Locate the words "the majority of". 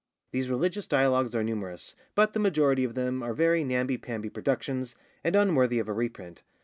2.33-2.95